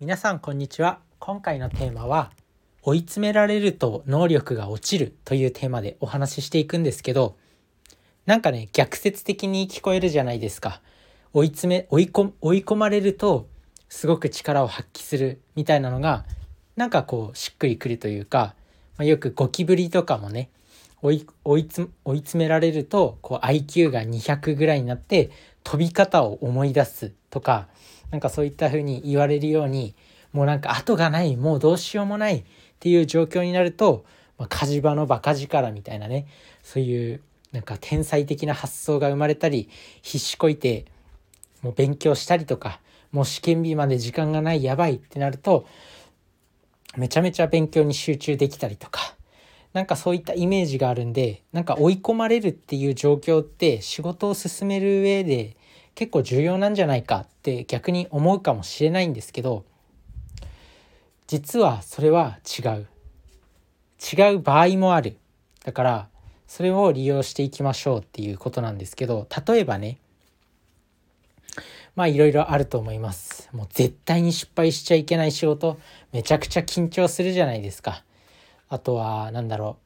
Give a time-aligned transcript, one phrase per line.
[0.00, 1.00] 皆さんこんにちは。
[1.18, 2.30] 今回のテーマは
[2.84, 7.36] 追い詰められると能力が落ちるというテーマでお話ししていくんですけど
[8.24, 10.82] なんかね逆説的に聞こえるじゃないですか。
[11.32, 13.48] 追い詰め追い込追い込まれると
[13.88, 16.24] すごく力を発揮するみたいなのが
[16.76, 18.54] なんかこうしっくりくるというか、
[18.98, 20.50] まあ、よくゴキブリとかもね
[21.02, 21.68] 追い追い
[22.04, 25.32] 追い詰められるとこう IQ が200ぐらいになって
[25.64, 27.66] 飛び方を思い出すとか
[28.10, 29.94] なんかそういった風に言われるように
[30.32, 32.44] もうなんか後がないもうどうしようもないっ
[32.80, 34.04] ていう状況になると、
[34.38, 36.26] まあ、火事場のバカ力みたいなね
[36.62, 37.20] そういう
[37.52, 39.68] なんか天才的な発想が生まれたり
[40.02, 40.86] 必死こいて
[41.62, 45.66] もう勉強したりとかもう試験日まで時間がないやばいってなると
[46.96, 49.14] めちゃめちゃ勉強に集中できたりとか
[49.72, 55.56] なんかそういったイメージがあるんでなんか追い込まれるっていう状況って仕事を進める上で
[55.98, 59.64] 結構重要なんじゃないかって逆に思うかもしれないんですけど
[61.26, 62.86] 実はそれは違う。
[63.98, 65.16] 違う場合もある。
[65.64, 66.08] だから
[66.46, 69.98] それを利用していきましょうっていうことなんですけど例えばね
[71.96, 73.48] まあいろいろあると思います。
[73.52, 75.80] もう絶対に失敗しちゃいけない仕事
[76.12, 78.04] めちゃくちゃ緊張するじゃないですか。
[78.68, 79.78] あとは何だろ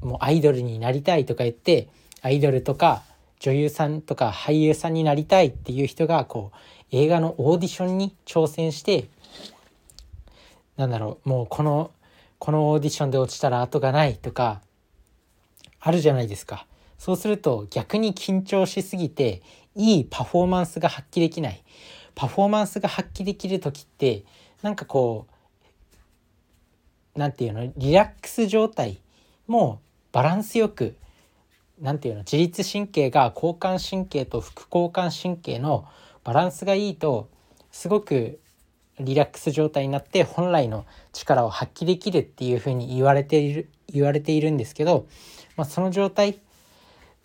[0.00, 0.06] う。
[0.06, 1.88] もうアイドルになりたいとか言って
[2.22, 3.02] アイドルとか
[3.40, 6.56] 女優さんとか俳優さんになりたいっていう人がこう
[6.92, 9.08] 映画のオーディションに挑戦して
[10.76, 11.90] なんだろうもうこの
[12.38, 14.60] このオーディションで落ちたら後がないとか
[15.80, 16.66] あるじゃないですか。
[16.98, 19.42] そうすると逆に緊張しすぎて
[19.74, 21.62] いいパフォーマンスが発揮できない。
[22.14, 24.24] パフォーマンスが発揮できる時って
[24.60, 29.00] なんかこう何て言うのリラックス状態
[29.46, 29.80] も
[30.12, 30.96] バランスよく
[31.80, 35.86] 何て言うの自律神経が交感神経と副交感神経の
[36.24, 37.28] バランスがいいと
[37.72, 38.38] すごく
[38.98, 45.06] リラックス状態になって本来の力を発揮できるっていうふうに言われている言われているんですけど、
[45.56, 46.38] まあ、その状態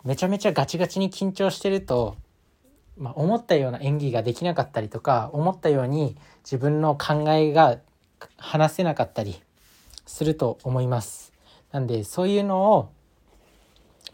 [0.04, 2.16] めちゃめちゃガチガチに緊張してると、
[2.96, 7.78] まあ、思ったような演技ができなかったりとか思ったように自分の考えが
[8.36, 9.40] 話せなかったり
[10.06, 11.32] すると思います。
[11.72, 12.90] なんでそういうのを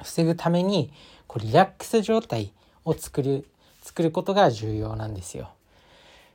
[0.02, 0.92] 防ぐために
[1.26, 2.52] こうリラックス状態
[2.84, 3.46] を作る
[3.82, 5.50] 作ることが重要なんですよ。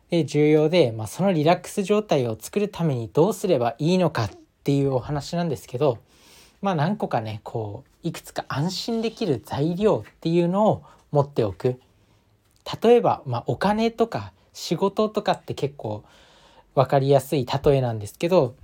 [0.09, 4.29] で重要で、まあ、そのリラックス状態を作るためにどうすればいいのかっ
[4.63, 5.97] ていうお話なんですけど
[6.61, 11.79] まあ何個かねこういくつか安心できる材料っていうのを持っておく。
[12.83, 16.03] 例えば、まあ、お金とか仕事とかって結構
[16.75, 18.55] 分かりやすい例えなんですけど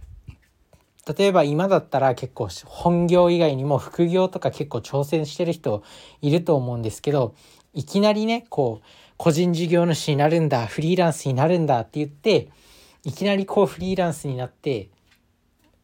[1.06, 5.84] 例えば今だったら結構本業以外にも副業とか結構挑戦してる人
[6.22, 7.36] いると思うんですけど
[7.74, 8.88] いきなりねこう
[9.18, 12.50] 個人事業主になるんだフリーランスになるんだって言って
[13.04, 14.90] いきなりこうフリーランスになって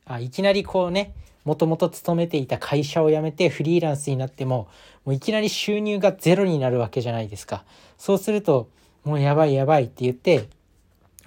[0.05, 1.13] あいきなりこうね
[1.43, 4.67] もともと勤めていた会社を辞めてフリーランスになっても
[5.03, 7.63] もういきなり収入がゼロになるわけじゃないですか。
[7.97, 8.69] そうすると
[9.03, 10.47] もうやばいやばいって言って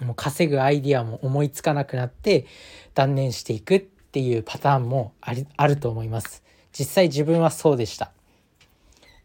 [0.03, 2.45] もう稼ぐアイディアも思いつかなくなって
[2.93, 6.43] 断念していくっていうパターンもありあると思います。
[6.71, 8.11] 実際自分はそうでした。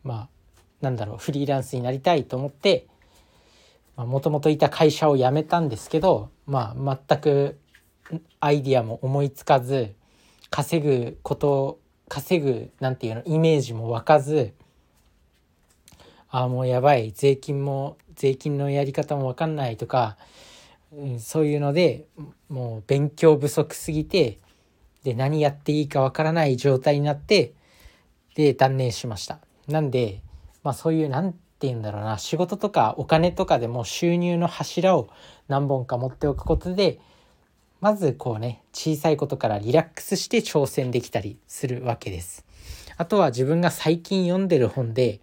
[0.05, 0.29] まあ
[0.81, 2.87] なんだろうフリーランスになりたいと思って
[3.97, 7.59] もともといた会社を辞めたんですけどまあ全く
[8.41, 9.95] アイディアも思いつかず
[10.51, 14.55] 稼ぐこと稼ぐなんていうのイメージも湧かず
[16.31, 20.17] ああもうやばい税金も税金のやり方も分かんないとか
[20.93, 22.07] うんそういうので
[22.49, 24.39] もう勉強不足すぎて
[25.05, 27.53] で何やっていいかわからない状態になって
[28.35, 29.39] で断念しました。
[29.67, 30.23] なんで
[30.63, 35.09] まあそういう何て言うんだろうな仕事とかお金とかでも収入の柱を
[35.49, 37.01] 何本か持っておくことで
[37.81, 42.45] まずこうね小さいことからリラックスして挑戦できたりするわけです。
[42.97, 45.21] あとは自分が最近読んでる本で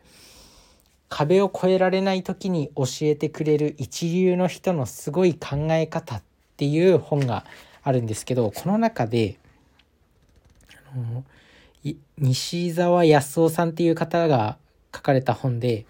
[1.10, 6.24] 壁を越えられない時に教えてくれる一流の人のすごい考え方っ
[6.58, 7.46] ていう本が
[7.84, 9.38] あるんですけどこの中で
[10.94, 11.24] あの
[12.18, 14.58] 西澤康夫さんっていう方が
[14.94, 15.86] 書かれた本で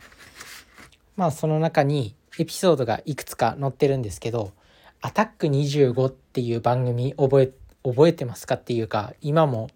[1.16, 4.52] まあその中にエピソードがいくつか載ってるんですけど
[5.02, 7.52] 「アタック25」っていう番組覚え
[7.84, 9.70] 覚えてますかっていうか今も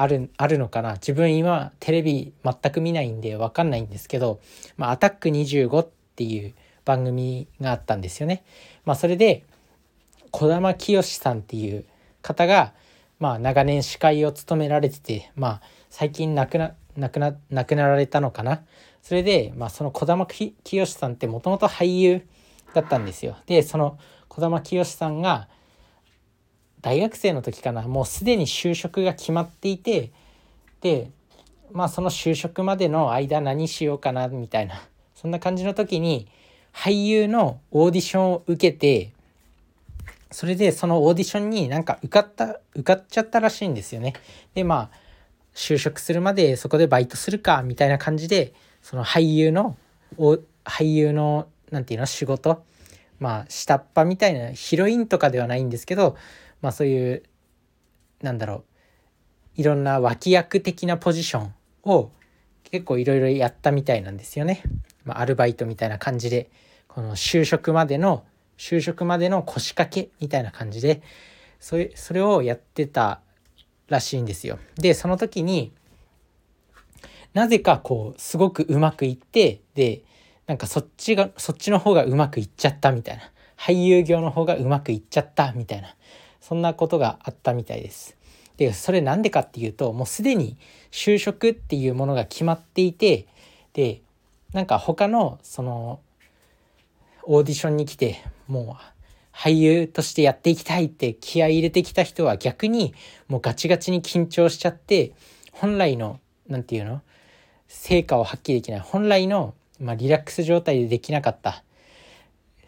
[0.00, 0.92] あるあるのかな？
[0.94, 4.40] 自分今テレビ全く見ないんで分かんないんですけど
[4.78, 6.54] 「まあ、アタック25」っていう
[6.84, 8.44] 番組があったんですよね。
[8.84, 9.44] まあ、それで
[10.30, 11.84] 児玉清さんっていう
[12.22, 12.72] 方が、
[13.18, 18.62] まあ、長年司会を務められてて、まあ、最近亡くな亡くな亡くなられたのかな？
[19.02, 22.26] それで、まあ、その児玉清さんってもともと俳優
[22.72, 23.36] だったんですよ。
[23.46, 23.98] でその
[24.28, 25.48] 児玉清さんが
[26.80, 27.82] 大学生の時かな。
[27.82, 30.10] もうすでに就職が決まっていて
[30.80, 31.10] で
[31.72, 34.82] まあその就職までの間何しようかなみたいな。
[35.14, 36.28] そんな感じの時に
[36.72, 39.10] 俳優のオーディションを受けて
[40.30, 44.14] それでそのオーディションになんか受かった受かっちゃったらしいんですよね。
[44.54, 44.96] でまあ
[45.54, 48.52] 就職するまでそこでバイトするかみたいな感じで
[48.82, 49.76] その俳優の
[50.64, 52.62] 俳優の何て言うの仕事。
[53.18, 56.16] まあ下っ端みたいなヒロインとかではないんですけど
[56.60, 57.22] まあそういう
[58.22, 58.64] なんだろう
[59.56, 62.10] いろんな脇役的なポジションを
[62.64, 64.62] 結構いろいろやったみたいなんですよね。
[65.04, 66.50] まあ、アルバイトみたいな感じで
[66.86, 68.24] この就職までの
[68.58, 71.02] 就職までの腰掛けみたいな感じで
[71.60, 73.20] それそれをやってた
[73.88, 74.58] らしいんですよ。
[74.76, 75.72] でその時に
[77.34, 80.02] なぜかこうすごくうまくいってで
[80.46, 83.22] なんかそっちがそっちの方がうまくいっちゃったみたいな
[83.56, 85.94] 俳優業の方がうまくいっちゃったみたいな
[86.40, 88.16] そんなことがあったみたいです。
[88.56, 90.56] でそれなんでかっていうともうすでに
[90.90, 93.26] 就職っていうものが決まっていて
[93.72, 94.02] で
[94.52, 96.00] なんか他のその
[97.22, 102.94] オーディションに来てもう俳優としてやっていきたいって気合い入れてきた人は逆に
[103.28, 105.12] もうガチガチに緊張しちゃって
[105.52, 106.18] 本来の
[106.48, 107.02] 何て言うの
[107.68, 111.62] 成果を発揮できない本来の、ま、リラックス状態でできなかった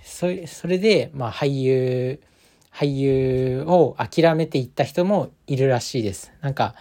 [0.02, 2.20] そそれで、まあ、俳優
[2.80, 6.32] 俳優を諦めていった人もいるらしいです。
[6.40, 6.74] なんか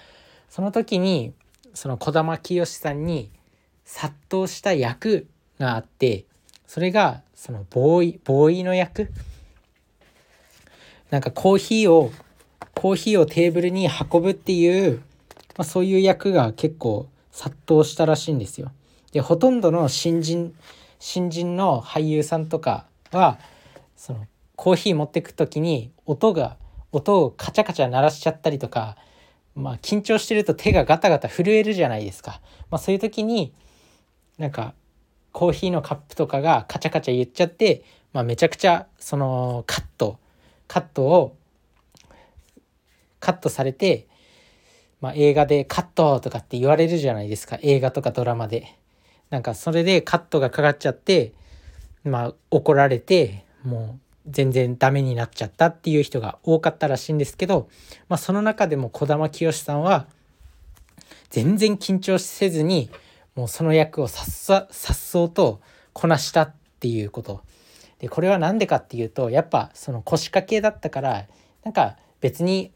[0.49, 1.33] その時に
[1.73, 3.29] その児玉清さんに
[3.83, 5.27] 殺到した役
[5.59, 6.23] があって
[6.67, 9.11] それがそのボーイボーイの役？
[11.09, 12.13] なんかコーヒーを
[12.75, 14.99] コーヒーをテーブルに運ぶっていう、
[15.57, 18.71] まあ、そういう役が結構殺到したらしいんですよ。
[19.11, 20.55] でほとんどの新人
[20.97, 23.37] 新人の俳優さんとかは
[23.97, 24.27] その
[24.59, 26.57] コーヒー持ってく時に音が
[26.91, 28.97] 音をカチャカチャ鳴らしちゃったりとか、
[29.55, 32.41] まあ、緊張してると手がガタガタ震えるじゃないですか。
[32.69, 33.53] まあ、そういう時に
[34.37, 34.73] なんか
[35.31, 40.19] コーヒーのカップとかがカチャカチャ言っちゃって、まあ、めちゃくちゃそのカット
[40.67, 41.37] カットを
[43.21, 44.07] カットされて、
[44.99, 48.75] まあ、映画でカットとかって言われるじゃないですか映画とかドラマで。
[49.29, 51.31] なんかそれでカットがかかっちゃって
[52.03, 57.69] まあ怒られてもう全然ダメになっちゃったっていう人が多かったらしいんですけど、
[58.07, 60.07] まあ、その中でも児玉清さんは
[61.29, 62.89] 全然緊張せずに
[63.35, 65.61] もうその役をさっささっそうと
[65.93, 67.41] こなしたっていうこと
[67.99, 71.25] でこれは何でかっていうとやっぱその腰掛けだったから
[71.63, 72.71] なんか別に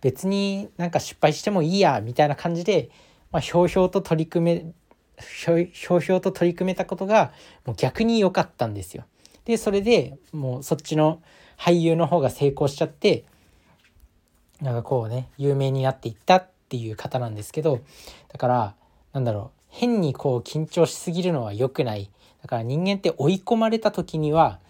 [0.00, 2.90] 別になんか失敗してもいいやみたいな感じで、
[3.32, 4.72] まあ、ひょうひょうと取り組め
[5.20, 7.32] ひょひょうひょうと取り組めたことが
[7.66, 9.04] もう逆に良かったんですよ。
[9.48, 11.22] でそれでもうそっちの
[11.58, 13.24] 俳優の方が成功しちゃって
[14.60, 17.80] なんかこうね有名になっていったっていう方なんですけど
[18.30, 18.74] だから
[19.14, 22.10] なんだろう変にこう緊張しすぎるのは良くない。
[22.42, 24.60] だから人間って追い込まれた時には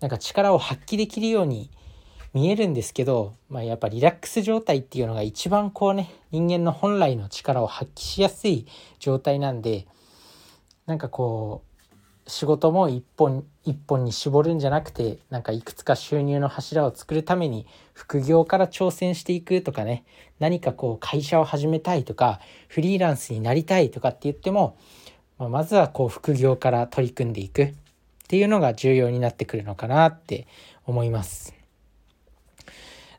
[0.00, 1.70] なんか力を発揮できるように
[2.32, 8.66] 見えるんですけど、まあ、やっぱリラックス状態っていうのが一番こうね人間の本来の力を発揮しやすい
[8.98, 9.86] 状態なんで
[10.86, 11.65] なんかこう
[12.26, 20.04] 仕事も一本一本に絞るんじゃなくてなんかいくつか収入の柱を作るために副業から挑戦していくとかね
[20.40, 24.76] 何かこう会社を始めたいとかフリーランスになりたいとかって言っても、
[25.38, 27.74] まあ、まずはこう副業から取り組んでいくっ
[28.28, 30.46] ていうのが重要になってくるのかなって
[30.84, 31.54] 思います。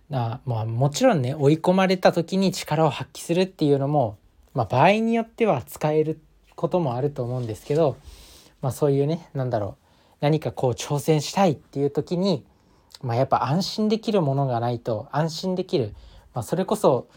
[0.10, 4.18] なまあ、もちろんね追い込まれた時に力を発揮するっていうのも、
[4.54, 6.22] まあ、場合によっては使える
[6.56, 7.98] こともあると思うんですけど
[8.62, 9.86] まあ、そういうね何だろう
[10.22, 12.46] 何かこう挑戦したいっていう時に、
[13.02, 15.94] まあ、やっぱ安心できるものがないと安心できる、
[16.34, 17.08] まあ、それこそ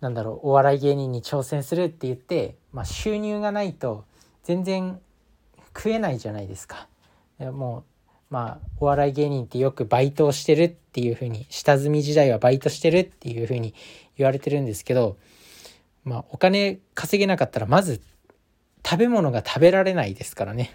[0.00, 4.04] なんだろうお笑い芸人に挑戦するって言って、まあ、収入がないと
[4.42, 5.00] 全然
[5.74, 6.88] 食えないじゃないですか。
[7.38, 7.96] もう
[8.30, 13.74] まあお笑い芸人ってよくバイトをしてるっていう風に下積み時代はバイトしてるっていう風に
[14.16, 15.16] 言われてるんですけど、
[16.04, 18.00] まあ、お金稼げなかったらまず
[18.86, 20.70] 食べ物が食べられないですからね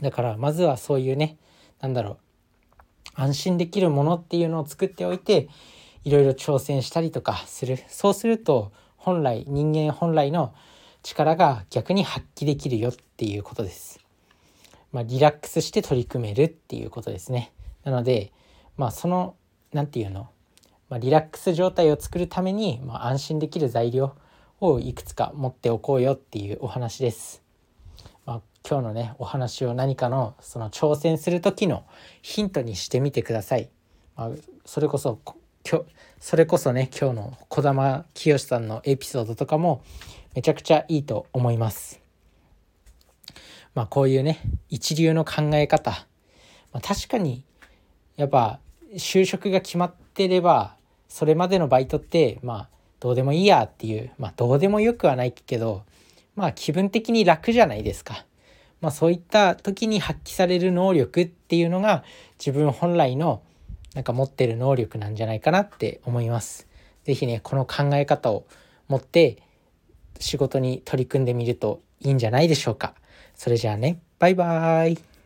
[0.00, 1.36] だからまずはそういうね
[1.80, 2.18] 何だろう
[3.14, 5.48] 安心できるものっていうのを作っておいて
[6.04, 10.54] いろいろ挑戦したりとかするそうすると本来人間本来の
[11.02, 14.00] 力が逆に発揮できるよっていうことです。
[14.92, 17.52] まあ、リラックスして取り組めるっていうことですね。
[17.84, 18.32] なので
[18.76, 19.36] まあその
[19.72, 20.28] 何て言うの、
[20.88, 24.14] まあ、リラックス状態を作るために、まあ、安心できる材料
[24.60, 27.42] をいくつか持っておこうよっていうお話です。
[28.26, 31.84] まあ、今日のねお話を何かのその挑戦する時の
[32.22, 33.68] ヒントにしてみてください。
[34.16, 34.30] まあ、
[34.64, 35.20] それこそ
[35.68, 35.84] 今日
[36.18, 39.82] それこそね今日の児玉清さんのエピソードとかも
[40.34, 42.00] めちゃくちゃいいと思います。
[43.74, 45.90] まあこういうね一流の考え方、
[46.72, 47.44] まあ、確かに
[48.16, 48.58] やっぱ
[48.94, 50.74] 就職が決まってれば
[51.08, 55.84] それまでのバイトってまあどうでもいいやっていうまあどうでもよくはないけど
[56.34, 58.24] まあ気分的に楽じゃないですか。
[58.80, 62.04] まあそういった時に発揮される能力っていうのが
[62.38, 63.42] 自分本来の
[63.94, 66.68] なんか持ってる能力なんじゃないかなって思います。
[67.04, 68.46] 是非ねこの考え方を
[68.86, 69.42] 持って
[70.20, 72.94] 仕事に取り組んでみるといいんじゃないでしょうか。
[73.34, 75.17] それじゃあねバイバーイ。